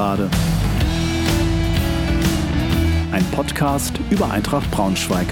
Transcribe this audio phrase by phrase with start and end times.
[0.00, 0.30] Gegengerade.
[3.12, 5.26] Ein Podcast über Eintracht Braunschweig.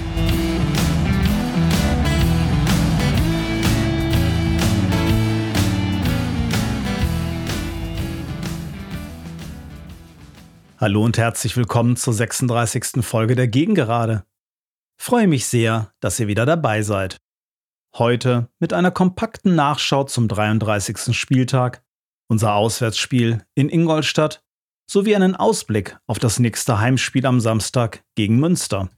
[10.77, 13.03] Hallo und herzlich willkommen zur 36.
[13.03, 14.23] Folge der Gegengerade.
[15.01, 17.17] Freue mich sehr, dass ihr wieder dabei seid.
[17.95, 21.17] Heute mit einer kompakten Nachschau zum 33.
[21.17, 21.83] Spieltag,
[22.27, 24.43] unser Auswärtsspiel in Ingolstadt
[24.89, 28.89] sowie einen Ausblick auf das nächste Heimspiel am Samstag gegen Münster.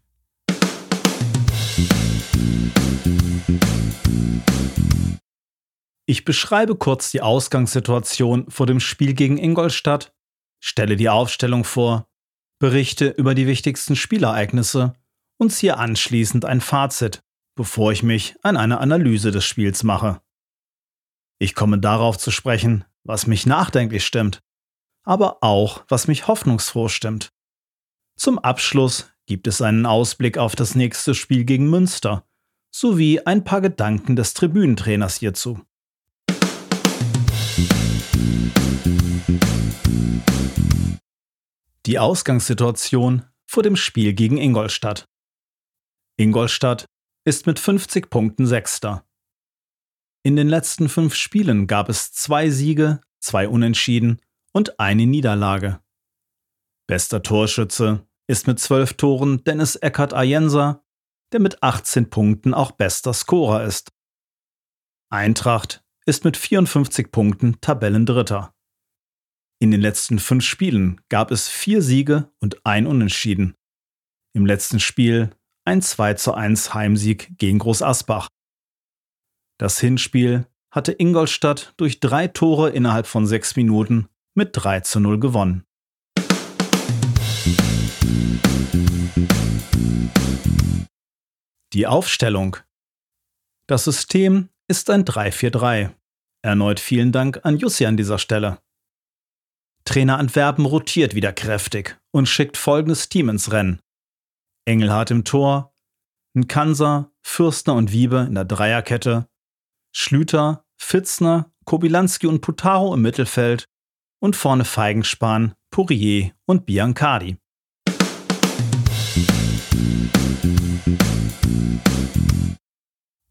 [6.06, 10.14] Ich beschreibe kurz die Ausgangssituation vor dem Spiel gegen Ingolstadt,
[10.62, 12.08] stelle die Aufstellung vor,
[12.60, 14.94] berichte über die wichtigsten Spielereignisse
[15.38, 17.22] und ziehe anschließend ein Fazit,
[17.56, 20.22] bevor ich mich an eine Analyse des Spiels mache.
[21.38, 24.42] Ich komme darauf zu sprechen, was mich nachdenklich stimmt,
[25.04, 27.32] aber auch, was mich hoffnungsfroh stimmt.
[28.16, 32.26] Zum Abschluss gibt es einen Ausblick auf das nächste Spiel gegen Münster
[32.74, 35.60] sowie ein paar Gedanken des Tribünentrainers hierzu.
[41.86, 45.06] Die Ausgangssituation vor dem Spiel gegen Ingolstadt.
[46.18, 46.86] Ingolstadt
[47.26, 49.06] ist mit 50 Punkten Sechster.
[50.24, 54.22] In den letzten fünf Spielen gab es zwei Siege, zwei Unentschieden
[54.54, 55.82] und eine Niederlage.
[56.88, 60.84] Bester Torschütze ist mit zwölf Toren Dennis Eckert Ayensa,
[61.32, 63.92] der mit 18 Punkten auch bester Scorer ist.
[65.10, 68.54] Eintracht ist mit 54 Punkten Tabellendritter.
[69.60, 73.56] In den letzten fünf Spielen gab es vier Siege und ein Unentschieden.
[74.34, 75.30] Im letzten Spiel
[75.66, 78.28] ein 2 zu 1 Heimsieg gegen Groß Asbach.
[79.60, 85.20] Das Hinspiel hatte Ingolstadt durch drei Tore innerhalb von sechs Minuten mit 3 zu 0
[85.20, 85.66] gewonnen.
[91.74, 92.58] Die Aufstellung.
[93.68, 95.94] Das System ist ein 3-4-3.
[96.44, 98.60] Erneut vielen Dank an Jussi an dieser Stelle.
[99.86, 103.82] Trainer Antwerpen rotiert wieder kräftig und schickt folgendes Team ins Rennen.
[104.66, 105.74] Engelhardt im Tor,
[106.34, 109.28] Nkansa, Fürstner und Wiebe in der Dreierkette,
[109.94, 113.66] Schlüter, Fitzner, Kobilanski und Putaro im Mittelfeld
[114.22, 117.38] und vorne Feigenspan, Pourier und Biancardi.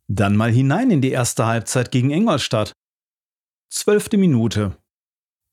[0.09, 2.73] Dann mal hinein in die erste Halbzeit gegen Ingolstadt.
[3.73, 4.77] Zwölfte Minute.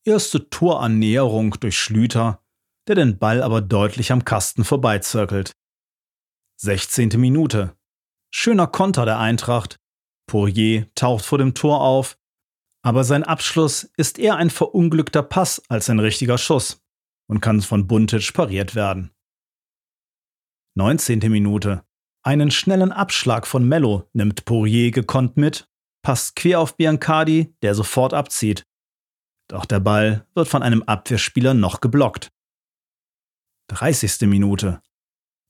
[0.03, 2.43] Erste Torannäherung durch Schlüter,
[2.87, 5.51] der den Ball aber deutlich am Kasten vorbeizirkelt.
[6.59, 7.09] 16.
[7.17, 7.77] Minute.
[8.33, 9.77] Schöner Konter der Eintracht.
[10.25, 12.17] Poirier taucht vor dem Tor auf,
[12.87, 16.81] aber sein Abschluss ist eher ein verunglückter Pass als ein richtiger Schuss
[17.29, 19.11] und kann von Buntic pariert werden.
[20.75, 21.19] 19.
[21.29, 21.83] Minute.
[22.23, 25.67] Einen schnellen Abschlag von Mello nimmt Poirier gekonnt mit,
[26.01, 28.65] passt quer auf Biancardi, der sofort abzieht.
[29.49, 32.31] Doch der Ball wird von einem Abwehrspieler noch geblockt.
[33.67, 34.29] 30.
[34.29, 34.81] Minute.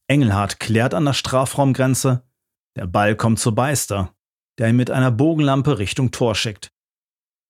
[0.07, 2.27] Engelhardt klärt an der Strafraumgrenze.
[2.75, 4.15] Der Ball kommt zu Beister,
[4.57, 6.71] der ihn mit einer Bogenlampe Richtung Tor schickt.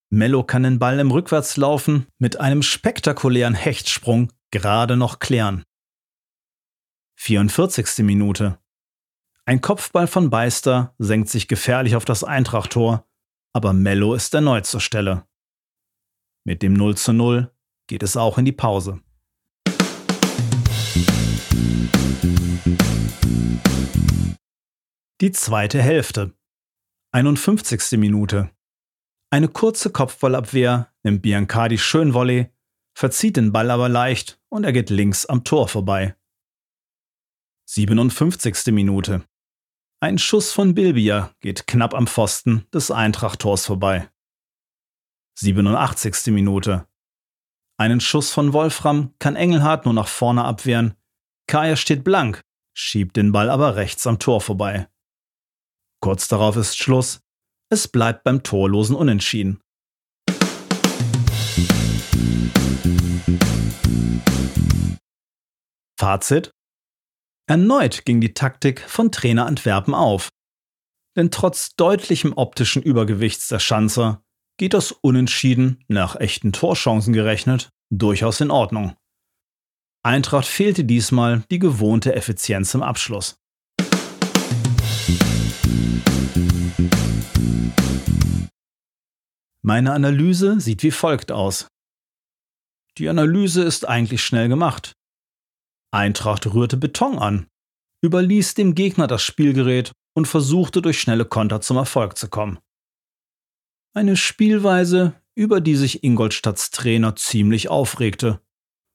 [0.09, 5.63] Mello kann den Ball im Rückwärtslaufen mit einem spektakulären Hechtsprung gerade noch klären.
[7.15, 8.05] 44.
[8.05, 8.57] Minute.
[9.43, 13.05] Ein Kopfball von Beister senkt sich gefährlich auf das Eintracht-Tor,
[13.51, 15.27] aber Mello ist erneut zur Stelle.
[16.45, 17.51] Mit dem 0 zu 0
[17.87, 19.01] geht es auch in die Pause.
[25.19, 26.33] Die zweite Hälfte.
[27.11, 27.97] 51.
[27.99, 28.51] Minute.
[29.29, 32.49] Eine kurze Kopfballabwehr nimmt Biancardi schön Volley,
[32.93, 36.15] verzieht den Ball aber leicht und er geht links am Tor vorbei.
[37.69, 38.67] 57.
[38.67, 39.27] Minute.
[39.99, 44.09] Ein Schuss von Bilbia geht knapp am Pfosten des Eintracht-Tors vorbei.
[45.39, 46.27] 87.
[46.27, 46.87] Minute.
[47.77, 50.95] Einen Schuss von Wolfram kann Engelhardt nur nach vorne abwehren.
[51.47, 54.87] Kaya steht blank, schiebt den Ball aber rechts am Tor vorbei.
[55.99, 57.26] Kurz darauf ist Schluss.
[57.69, 59.59] Es bleibt beim torlosen Unentschieden.
[65.99, 66.51] Fazit?
[67.49, 70.29] Erneut ging die Taktik von Trainer Antwerpen auf.
[71.17, 74.23] Denn trotz deutlichem optischen Übergewichts der Schanzer
[74.57, 78.95] geht das Unentschieden, nach echten Torchancen gerechnet, durchaus in Ordnung.
[80.03, 83.37] Eintracht fehlte diesmal die gewohnte Effizienz im Abschluss.
[89.61, 91.67] Meine Analyse sieht wie folgt aus.
[92.97, 94.93] Die Analyse ist eigentlich schnell gemacht.
[95.91, 97.47] Eintracht rührte Beton an,
[98.01, 102.59] überließ dem Gegner das Spielgerät und versuchte durch schnelle Konter zum Erfolg zu kommen.
[103.93, 108.41] Eine Spielweise, über die sich Ingolstadts Trainer ziemlich aufregte.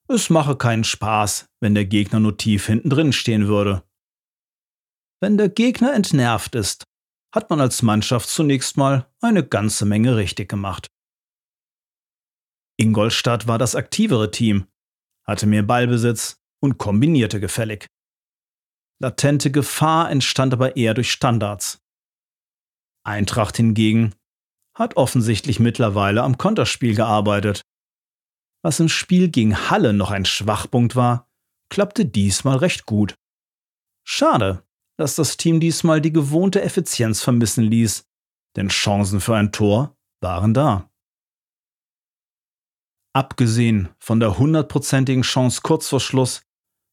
[0.08, 3.85] Es mache keinen Spaß, wenn der Gegner nur tief hinten drin stehen würde.
[5.20, 6.85] Wenn der Gegner entnervt ist,
[7.32, 10.88] hat man als Mannschaft zunächst mal eine ganze Menge richtig gemacht.
[12.76, 14.67] Ingolstadt war das aktivere Team,
[15.25, 17.87] hatte mehr Ballbesitz und kombinierte gefällig.
[19.00, 21.81] Latente Gefahr entstand aber eher durch Standards.
[23.05, 24.14] Eintracht hingegen
[24.75, 27.62] hat offensichtlich mittlerweile am Konterspiel gearbeitet.
[28.62, 31.28] Was im Spiel gegen Halle noch ein Schwachpunkt war,
[31.69, 33.14] klappte diesmal recht gut.
[34.06, 34.64] Schade,
[35.02, 38.08] dass das Team diesmal die gewohnte Effizienz vermissen ließ,
[38.54, 40.88] denn Chancen für ein Tor waren da.
[43.12, 46.43] Abgesehen von der hundertprozentigen Chance kurz vor Schluss,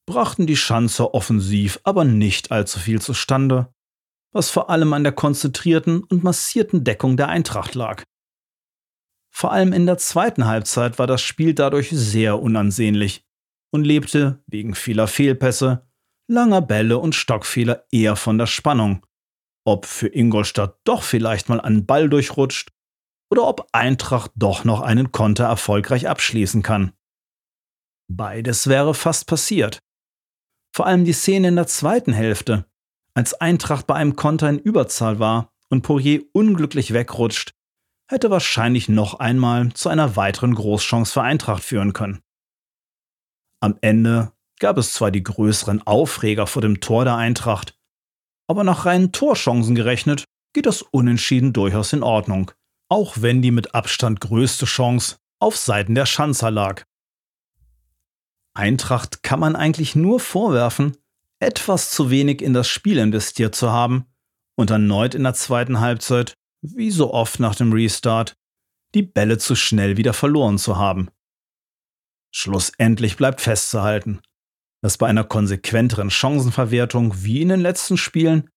[0.07, 3.71] brachten die Schanzer offensiv aber nicht allzu viel zustande,
[4.31, 8.03] was vor allem an der konzentrierten und massierten Deckung der Eintracht lag.
[9.31, 13.23] Vor allem in der zweiten Halbzeit war das Spiel dadurch sehr unansehnlich
[13.69, 15.87] und lebte wegen vieler Fehlpässe,
[16.29, 19.05] langer Bälle und Stockfehler eher von der Spannung,
[19.65, 22.71] ob für Ingolstadt doch vielleicht mal ein Ball durchrutscht
[23.31, 26.93] oder ob Eintracht doch noch einen Konter erfolgreich abschließen kann.
[28.11, 29.79] Beides wäre fast passiert.
[30.73, 32.65] Vor allem die Szene in der zweiten Hälfte,
[33.13, 37.53] als Eintracht bei einem Konter in Überzahl war und Poirier unglücklich wegrutscht,
[38.07, 42.21] hätte wahrscheinlich noch einmal zu einer weiteren Großchance für Eintracht führen können.
[43.61, 47.75] Am Ende gab es zwar die größeren Aufreger vor dem Tor der Eintracht,
[48.47, 52.51] aber nach reinen Torchancen gerechnet geht das Unentschieden durchaus in Ordnung
[52.89, 56.83] auch wenn die mit Abstand größte Chance auf Seiten der Schanzer lag.
[58.55, 60.97] Eintracht kann man eigentlich nur vorwerfen,
[61.39, 64.05] etwas zu wenig in das Spiel investiert zu haben
[64.57, 68.35] und erneut in der zweiten Halbzeit, wie so oft nach dem Restart,
[68.95, 71.09] die Bälle zu schnell wieder verloren zu haben.
[72.31, 74.19] Schlussendlich bleibt festzuhalten,
[74.81, 78.49] dass bei einer konsequenteren Chancenverwertung wie in den letzten Spielen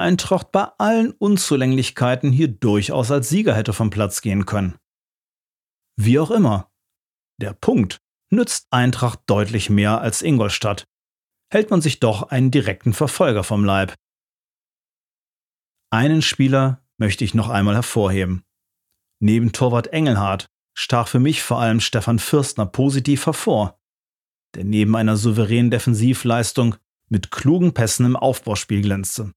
[0.00, 4.78] Eintracht bei allen Unzulänglichkeiten hier durchaus als Sieger hätte vom Platz gehen können.
[5.96, 6.70] Wie auch immer.
[7.40, 10.84] Der Punkt nützt Eintracht deutlich mehr als Ingolstadt.
[11.52, 13.94] Hält man sich doch einen direkten Verfolger vom Leib.
[15.90, 18.44] Einen Spieler möchte ich noch einmal hervorheben.
[19.20, 23.77] Neben Torwart Engelhardt stach für mich vor allem Stefan Fürstner positiv hervor,
[24.58, 26.74] der neben einer souveränen Defensivleistung
[27.08, 29.32] mit klugen Pässen im Aufbauspiel glänzte.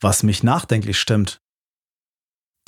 [0.00, 1.40] Was mich nachdenklich stimmt.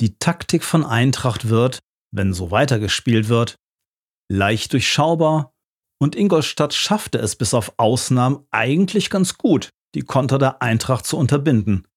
[0.01, 1.79] Die Taktik von Eintracht wird,
[2.13, 3.55] wenn so weitergespielt wird,
[4.29, 5.53] leicht durchschaubar
[5.97, 11.15] und Ingolstadt schaffte es bis auf Ausnahmen eigentlich ganz gut, die Konter der Eintracht zu
[11.15, 11.87] unterbinden.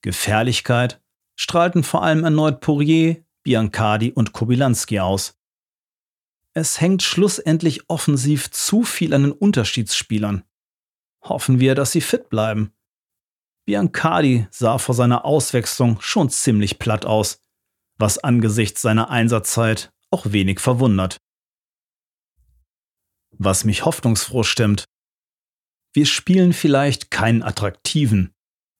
[0.00, 1.03] Gefährlichkeit
[1.36, 5.36] strahlten vor allem erneut Poirier, Biancardi und Kobilanski aus.
[6.52, 10.44] Es hängt schlussendlich offensiv zu viel an den Unterschiedsspielern.
[11.22, 12.72] Hoffen wir, dass sie fit bleiben.
[13.64, 17.40] Biancardi sah vor seiner Auswechslung schon ziemlich platt aus,
[17.96, 21.16] was angesichts seiner Einsatzzeit auch wenig verwundert.
[23.30, 24.84] Was mich hoffnungsfroh stimmt.
[25.92, 28.33] Wir spielen vielleicht keinen attraktiven,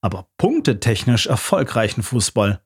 [0.05, 2.63] aber punktetechnisch erfolgreichen Fußball.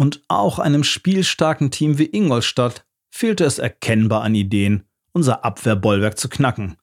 [0.00, 6.30] Und auch einem spielstarken Team wie Ingolstadt fehlte es erkennbar an Ideen, unser Abwehrbollwerk zu
[6.30, 6.78] knacken.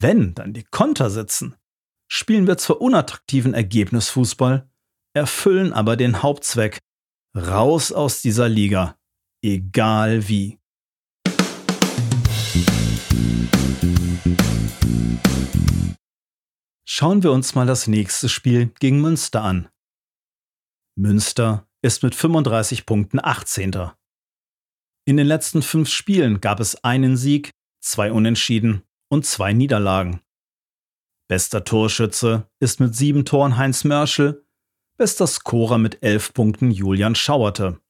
[0.00, 1.56] Wenn dann die Konter sitzen,
[2.10, 4.66] spielen wir zwar unattraktiven Ergebnisfußball,
[5.12, 6.78] erfüllen aber den Hauptzweck.
[7.36, 8.96] Raus aus dieser Liga,
[9.42, 10.58] egal wie.
[16.86, 19.68] Schauen wir uns mal das nächste Spiel gegen Münster an.
[20.96, 23.90] Münster ist mit 35 Punkten 18.
[25.06, 27.50] In den letzten fünf Spielen gab es einen Sieg,
[27.80, 30.20] zwei Unentschieden und zwei Niederlagen.
[31.26, 34.46] Bester Torschütze ist mit sieben Toren Heinz Mörschel,
[34.98, 37.80] bester Scorer mit elf Punkten Julian Schauerte.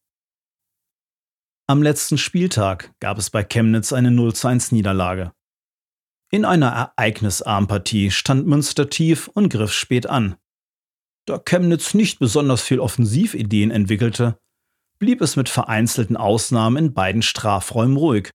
[1.66, 5.32] Am letzten Spieltag gab es bei Chemnitz eine 0 1 Niederlage.
[6.30, 10.36] In einer ereignisarmen Partie stand Münster tief und griff spät an.
[11.26, 14.38] Da Chemnitz nicht besonders viel Offensivideen entwickelte,
[14.98, 18.30] blieb es mit vereinzelten Ausnahmen in beiden Strafräumen ruhig.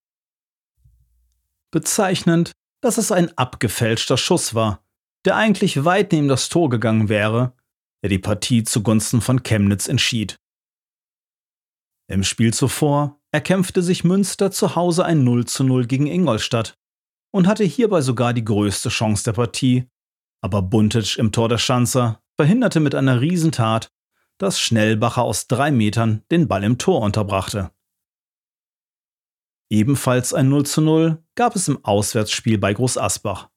[1.72, 4.84] Bezeichnend, dass es ein abgefälschter Schuss war,
[5.26, 7.54] der eigentlich weit neben das Tor gegangen wäre,
[8.02, 10.38] der die Partie zugunsten von Chemnitz entschied.
[12.08, 16.79] Im Spiel zuvor erkämpfte sich Münster zu Hause ein 0 zu 0 gegen Ingolstadt
[17.32, 19.90] und hatte hierbei sogar die größte Chance der Partie,
[20.42, 23.92] aber Buntic im Tor der Schanzer verhinderte mit einer Riesentat,
[24.38, 27.72] dass Schnellbacher aus drei Metern den Ball im Tor unterbrachte.
[29.70, 33.50] Ebenfalls ein 0 zu 0 gab es im Auswärtsspiel bei Groß Asbach.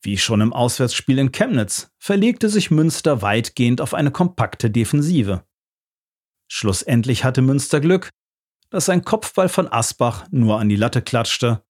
[0.00, 5.46] Wie schon im Auswärtsspiel in Chemnitz verlegte sich Münster weitgehend auf eine kompakte Defensive.
[6.50, 8.10] Schlussendlich hatte Münster Glück,
[8.70, 11.62] dass ein Kopfball von Asbach nur an die Latte klatschte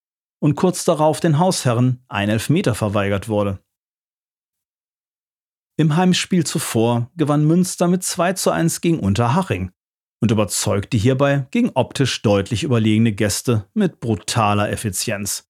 [0.43, 3.61] und kurz darauf den Hausherren ein Elfmeter verweigert wurde.
[5.79, 9.71] Im Heimspiel zuvor gewann Münster mit 2 zu 1 gegen Unterhaching
[10.21, 15.49] und überzeugte hierbei gegen optisch deutlich überlegene Gäste mit brutaler Effizienz.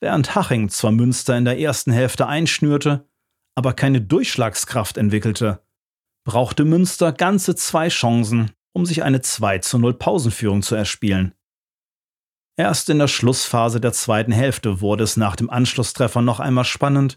[0.00, 3.06] Während Haching zwar Münster in der ersten Hälfte einschnürte,
[3.54, 5.62] aber keine Durchschlagskraft entwickelte,
[6.26, 11.35] brauchte Münster ganze zwei Chancen, um sich eine 2 zu 0 Pausenführung zu erspielen.
[12.58, 17.16] Erst in der Schlussphase der zweiten Hälfte wurde es nach dem Anschlusstreffer noch einmal spannend,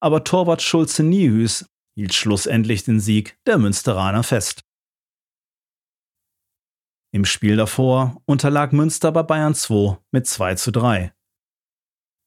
[0.00, 1.66] aber Torwart Schulze Niehüß
[1.96, 4.62] hielt schlussendlich den Sieg der Münsteraner fest.
[7.12, 11.12] Im Spiel davor unterlag Münster bei Bayern 2 mit 2 zu 3.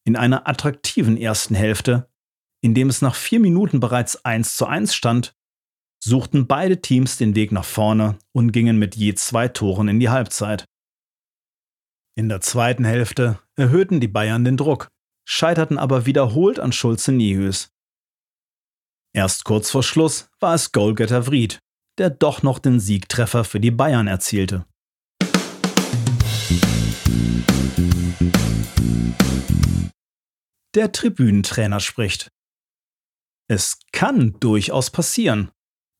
[0.05, 2.09] In einer attraktiven ersten Hälfte,
[2.61, 5.35] in dem es nach vier Minuten bereits 1 zu 1 stand,
[6.03, 10.09] suchten beide Teams den Weg nach vorne und gingen mit je zwei Toren in die
[10.09, 10.65] Halbzeit.
[12.15, 14.89] In der zweiten Hälfte erhöhten die Bayern den Druck,
[15.25, 17.71] scheiterten aber wiederholt an Schulze Niehüß.
[19.13, 21.59] Erst kurz vor Schluss war es Goalgetter Vried,
[21.97, 24.65] der doch noch den Siegtreffer für die Bayern erzielte.
[30.75, 32.29] Der Tribünentrainer spricht.
[33.49, 35.51] Es kann durchaus passieren,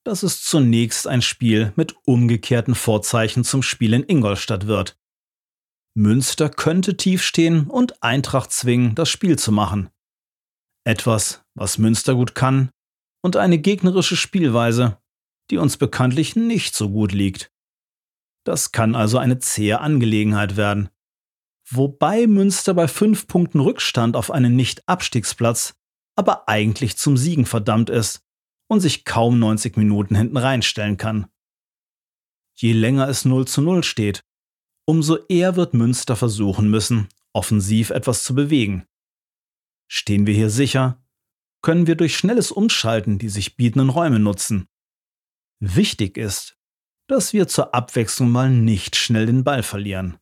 [0.05, 4.97] dass es zunächst ein Spiel mit umgekehrten Vorzeichen zum Spiel in Ingolstadt wird.
[5.93, 9.89] Münster könnte tief stehen und Eintracht zwingen, das Spiel zu machen.
[10.85, 12.69] Etwas, was Münster gut kann,
[13.23, 14.97] und eine gegnerische Spielweise,
[15.49, 17.51] die uns bekanntlich nicht so gut liegt.
[18.45, 20.89] Das kann also eine zähe Angelegenheit werden.
[21.69, 25.75] Wobei Münster bei fünf Punkten Rückstand auf einen Nicht-Abstiegsplatz
[26.15, 28.23] aber eigentlich zum Siegen verdammt ist
[28.67, 31.27] und sich kaum 90 Minuten hinten reinstellen kann.
[32.55, 34.23] Je länger es 0 zu 0 steht,
[34.91, 38.85] umso eher wird Münster versuchen müssen, offensiv etwas zu bewegen.
[39.87, 41.01] Stehen wir hier sicher,
[41.61, 44.67] können wir durch schnelles Umschalten die sich bietenden Räume nutzen.
[45.61, 46.57] Wichtig ist,
[47.07, 50.17] dass wir zur Abwechslung mal nicht schnell den Ball verlieren.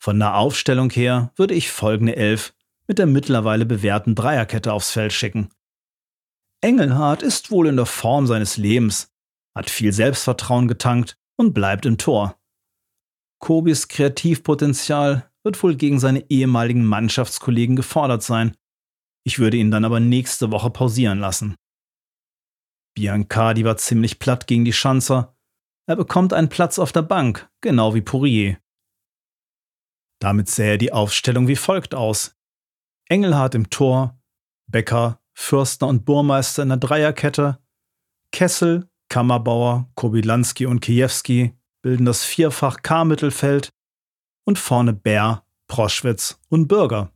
[0.00, 2.54] Von der Aufstellung her würde ich folgende Elf
[2.86, 5.50] mit der mittlerweile bewährten Dreierkette aufs Feld schicken.
[6.60, 9.12] Engelhardt ist wohl in der Form seines Lebens,
[9.56, 12.38] hat viel Selbstvertrauen getankt und bleibt im Tor.
[13.42, 18.56] Kobis Kreativpotenzial wird wohl gegen seine ehemaligen Mannschaftskollegen gefordert sein.
[19.24, 21.56] Ich würde ihn dann aber nächste Woche pausieren lassen.
[22.94, 25.36] Biancardi war ziemlich platt gegen die Schanzer.
[25.88, 28.58] Er bekommt einen Platz auf der Bank, genau wie Pourier.
[30.20, 32.36] Damit sähe die Aufstellung wie folgt aus.
[33.08, 34.20] Engelhardt im Tor,
[34.70, 37.58] Becker, Fürstner und Burmeister in der Dreierkette,
[38.30, 43.70] Kessel, Kammerbauer, Kobilanski und Kiewski bilden das Vierfach K-Mittelfeld
[44.44, 47.12] und vorne Bär, Proschwitz und Bürger.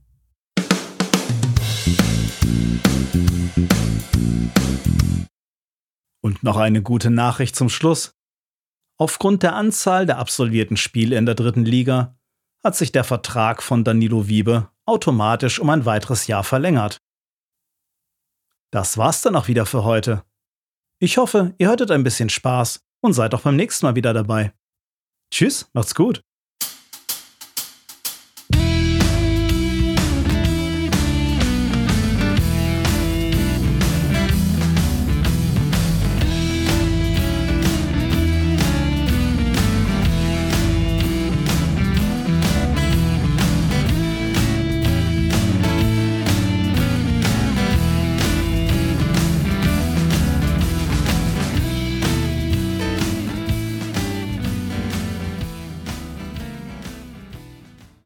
[6.20, 8.12] Und noch eine gute Nachricht zum Schluss.
[8.99, 12.18] Aufgrund der Anzahl der absolvierten Spiele in der dritten Liga
[12.64, 16.99] hat sich der Vertrag von Danilo Wiebe automatisch um ein weiteres Jahr verlängert.
[18.73, 20.25] Das war's dann auch wieder für heute.
[20.99, 24.52] Ich hoffe, ihr hattet ein bisschen Spaß und seid auch beim nächsten Mal wieder dabei.
[25.32, 26.25] Tschüss, macht's gut.